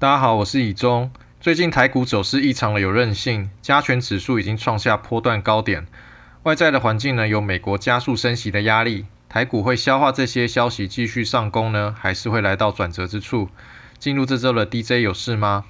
[0.00, 1.10] 大家好，我是以中。
[1.40, 5.88] 最近台股走势异常的有韧性，加权指数已经创下波段高点。
[6.44, 9.06] 外在的环境呢，有美国加速升息的压力。
[9.28, 13.48] 台股会消化这些消息继续上攻呢，还是会来到转折之处？
[13.98, 15.64] 进入这周的 DJ 有事吗？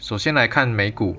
[0.00, 1.16] 首先来看美股，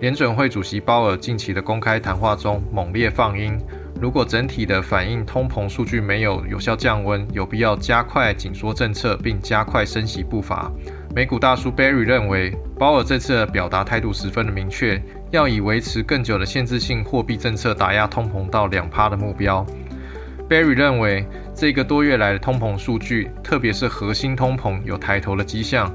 [0.00, 3.56] 联准会主席鲍尔近期的公开谈话中猛烈放鹰。
[4.00, 10.72] 如果整体的反映通膨数据没有有效降温，有必要加快紧缩政策，并加快升息步伐。
[11.14, 19.66] 美股大叔 Barry 认为，鲍尔这次的表达态度十分的明确，要以维持更久的限制性货币政策打压通膨到两趴的目标。
[20.48, 25.94] Barry 认为，这个多月来的通膨数据，特别是核心通膨有抬头的迹象，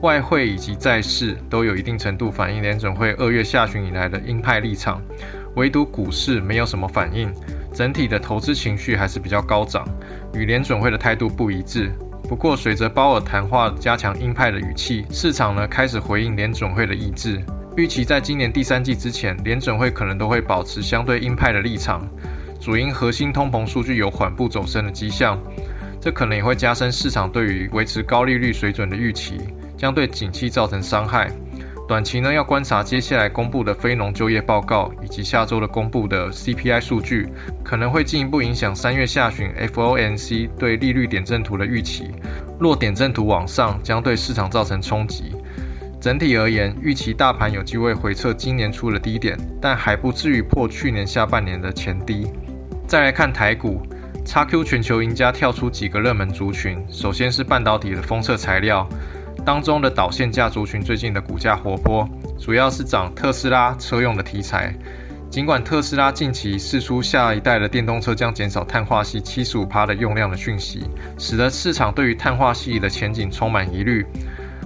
[0.00, 5.02] 外汇以及债市都有一定程度反映联准会二月下旬以来的鹰派立场。
[5.56, 7.32] 唯独股市没有什么反应，
[7.72, 9.86] 整体的投资情绪还是比较高涨，
[10.34, 11.92] 与联准会的态度不一致。
[12.28, 17.42] 不过，随着鲍尔谈话加强鹰派的语气，市场呢开始回应联准会的意志，
[17.76, 22.08] 预期在今年第三季之前，联准会可能都会保持相对鹰派的立场，
[22.58, 25.38] 主因核心通膨数据有缓步走升的迹象，
[26.00, 29.38] 这可能也会加深市场对于维持高利率水准的预期，
[29.76, 31.30] 将对景气造成伤害。
[31.92, 37.28] 短期呢，要观察接下来公布的非农就业报告，以及下周的公布的 CPI 数据，
[37.62, 42.10] 可能会进一步影响三月下旬 FOMC 对利率点阵图的预期。
[42.58, 45.34] 若点阵图往上，将对市场造成冲击。
[46.00, 52.26] 整体而言，预期大盘有机会回测今年初的低点，但还不至于破去年下半年的前低。
[52.86, 53.82] 再来看台股
[54.24, 58.88] ，XQ 全球赢家跳出几个热门族群，首先是半导体的封测材料。
[59.44, 64.74] 当中的导线架族群最近的股价活泼，主要是涨特斯拉车用的题材。
[65.30, 70.84] 尽管特斯拉近期释出下一代的电动车将减少碳化系七十五帕的用量的讯息，
[71.18, 74.04] 使得市场对于碳化系的前景充满疑虑。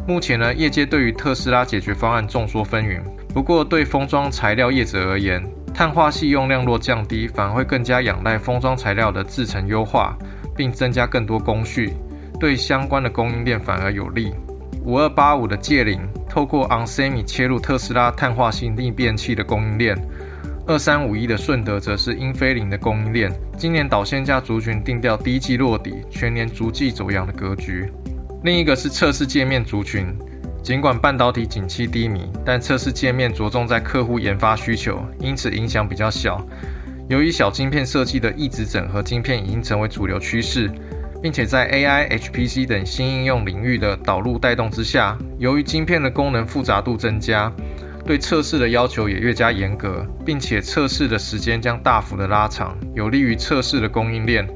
[0.08, 3.00] 目前呢，业界对于特斯拉解决方案众说纷纭。
[3.32, 10.16] 不过，对封装材料业者而言，碳化系用量若降低，反而会更加仰赖封装材料的制程优化，
[10.56, 11.92] 并增加更多工序，
[12.40, 14.32] 对相关的供应链反而有利。
[14.86, 19.98] 五二八五的借零透过 Onsemi 切入特斯拉碳化性逆变器的供应链，
[20.64, 23.32] 二三五一的顺德则是英飞凌的供应链。
[23.58, 27.90] 今年导线价族群定调第一季落底，全年逐季走阳的格局。
[28.44, 30.06] 另一个是测试界面族群，
[30.62, 36.46] 尽管半导体景气低迷，但测试界面着重在客户研发需求，因此影响比较小。
[37.08, 40.70] 由于小晶片设计的一直整合晶片已经成为主流趋势。
[41.22, 47.52] 并且在 AI、HPC 等新应用领域的导入带动之下，由于晶片的功能复杂度增加，
[48.04, 54.46] 对测试的要求也越加严格，并且测试的时间将大幅的拉长，有利于测试的供应链。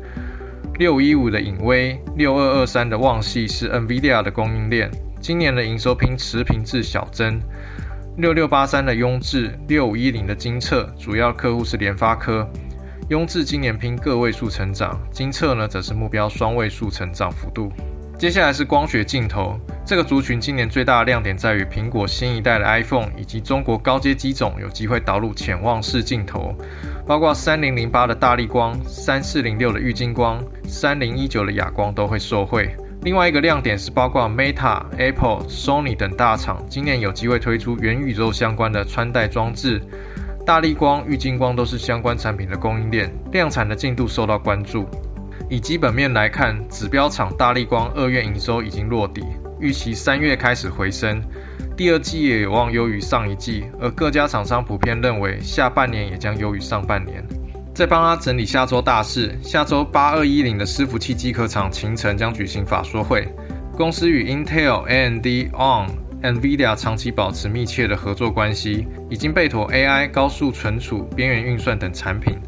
[0.78, 7.41] 六一五的影威，六二二三的旺系是 NVIDIA 的供应链，今年的营收平持平至小增。
[8.16, 12.49] 六六八三的雍智，六五一零的精测，主要客户是联发科。
[13.09, 17.72] 雍智今年拼个位数成长，金策呢则是目标双位数成长幅度。
[18.16, 26.55] 接下来是光学镜头，这个族群今年最大的亮点在于苹果新一代的 iPhone 以及中国高阶机种有机会导入潜望式镜头，
[27.06, 32.77] 包括三零零八的大力光、三四零六的玉晶光、三零一九的哑光都会受惠。
[33.03, 39.81] 另外一个亮点是包括 Meta、Apple、Sony 等大厂今年有机会推出元宇宙相关的穿戴装置。
[40.50, 44.84] 大力光、玉晶光都是相关产品的供应链，量产的进度受到关注。
[45.49, 49.22] 以基本面来看，指标厂大力光二月营收已经落底，
[49.61, 51.22] 预期三月开始回升，
[51.77, 53.62] 第二季也有望优于上一季。
[53.81, 57.25] 而各家厂商普遍认为，下半年也将优于上半年。
[57.72, 63.28] 再帮他整理下周大事，下周八二一零的伺服器机壳厂秦城将举行法说会，
[63.77, 66.09] 公司与 Intel、AMD、On。
[66.22, 72.38] NVIDIA 长期保持密切的合作关系，已经备妥 AI、高速存储、边缘运算等产品，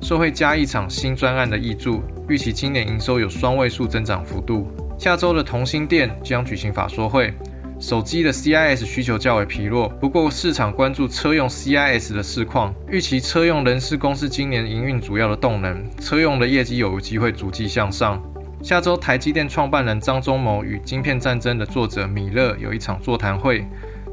[0.00, 4.66] 受惠加一场新专案的挹注，预期今年营收有双位数增长幅度。
[4.98, 7.34] 下周的同心店将举行法说会，
[7.78, 18.22] 手机的 CIS 需求较为疲弱，不过市场关注车用 CIS 的市况，预期车用仍是公司今年营运主要的动能，车用的业绩有机会逐季向上。
[18.62, 23.66] 下周，台积电创办人张忠谋与《晶片战争》的作者米勒有一场座谈会，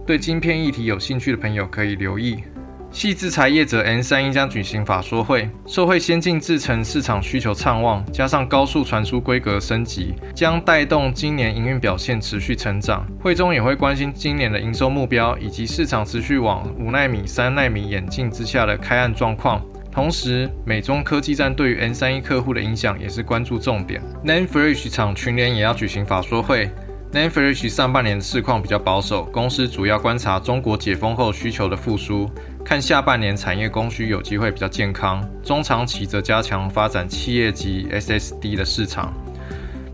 [0.05, 2.41] 对晶片议题有兴趣的朋友可以留意。
[2.89, 13.05] 系制裁业者 N 三一将举行法说会，受惠先进制程市场需求畅旺，加上高速传输规格升级，将带动今年营运表现持续成长。
[13.19, 19.61] 会中也会关心今年的营收目标，以及市场持续往五纳米、三纳米演进之下的开案状况。
[19.97, 23.99] 同时，美中科技战对于 N 三一客户的影响也是关注重点。
[24.23, 26.69] NAND Flash 厂群联也要举行法说会。
[27.11, 32.29] NAND Flash 上半年的市况比较保守，公司主要观察中国解封后需求的复苏，
[32.63, 35.27] 看下半年产业供需有机会比较健康。
[35.44, 39.11] 中长期则加强发展企业级 SSD 的市场。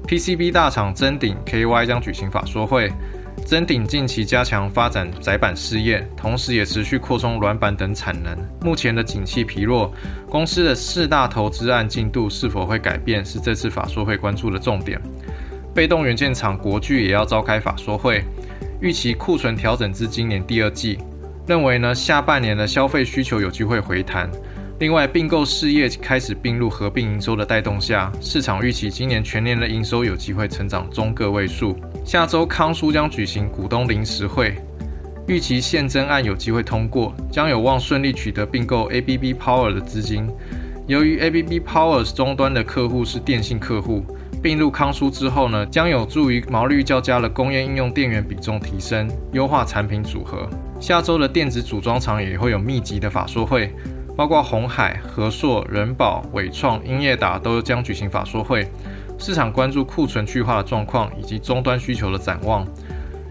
[0.05, 2.91] PCB 大厂臻鼎 KY 将举行法说会。
[3.45, 8.36] 臻鼎近期加强发展窄板事业，同时也持续扩充软板等产能。
[8.62, 9.94] 目前的景气疲弱，
[10.28, 15.00] 公司的四大投资案进度是否会改变，是这次法说会关注的重点。
[15.75, 18.24] 被动元件厂国巨也要召开法说会，
[18.80, 20.98] 预期库存调整至今年第二季，
[21.46, 24.31] 认为呢下半年的消费需求有机会回弹。
[24.80, 31.78] 另外，并购事业开始并入合并营收的带动下，市场预期今年全年的营收有机会成长中个位数。
[32.03, 34.55] 下周康舒将举行股东临时会，
[35.25, 40.29] 预期现增案有机会通过，将有望顺利取得并购 ABB Power 的资金。
[40.85, 44.03] 由于 ABB Power 终端的客户是电信客户，
[44.41, 50.50] 并入康舒之后呢，将有助于毛利较佳的工业应用电源比重提升，优化产品组合。
[50.81, 53.73] 下周的电子组装厂也会有密集的法说会。
[54.15, 58.67] 包括红海、和硕、人保、伟创、英业达都将举行法说会，
[59.18, 62.68] 市场关注库存去化的状况以及终端需求的展望。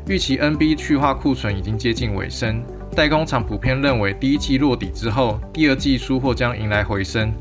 [0.08, 2.64] 预期 NB 去化库存已经接近尾声，
[2.96, 7.32] 代工厂普遍认为第一季落底之后，第二季出货将迎来回升。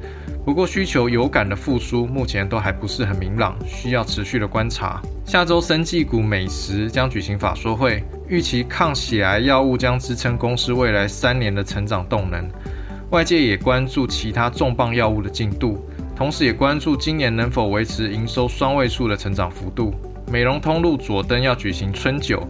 [0.46, 5.02] 不过需求有感的复苏目前都还不是很明朗，需要持续的观察。
[5.26, 12.50] 下周生技股美食将举行法说会，预期抗血癌药物将支撑公司未来三年的成长动能。
[13.12, 15.84] 外界也关注其他重磅药物的进度，
[16.16, 19.94] 同时也关注今年能否维持营收双位数的成长幅度。
[20.32, 22.48] 美容通路佐登要举行春酒，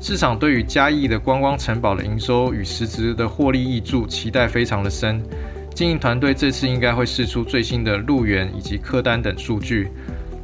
[0.00, 5.22] 市场对于嘉义的观光城堡的营收与实质的获利益注期待非常的深。
[5.74, 9.88] 经营团队这次应该会试出最新的入园以及客单等数据，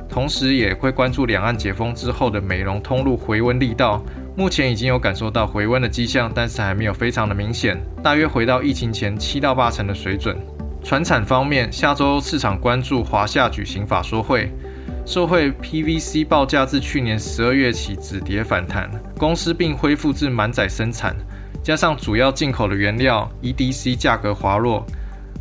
[0.09, 4.03] 同时也会关注两岸解封之后的美容通路回温力道。
[4.35, 10.37] 目前已经有感受到回温的迹象，但是还没有非常的明显，大约回到疫情前七到八成的水准。
[10.85, 14.51] 船产方面，下周市场关注华夏举行法说会，
[15.07, 21.15] 受惠 PVC 报价自去年十二月起止跌反弹，公司并恢复至满载生产，
[21.63, 24.85] 加上主要进口的原料 EDC 价格滑落，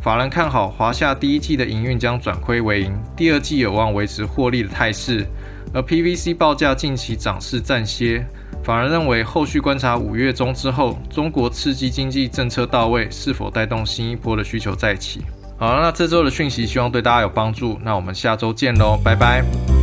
[0.00, 5.26] 法人看好华夏第一季的营运将转亏为盈，第二季有望维持获利的态势。
[5.74, 8.26] 而 PVC 报价近期涨势暂歇。
[8.64, 15.20] 反而认为，后续观察五月中之后，中国刺激经济政策到位，是否带动新一波的需求再起。
[15.58, 17.78] 好了，那这周的讯息希望对大家有帮助。
[17.82, 19.81] 那我们下周见喽，拜拜。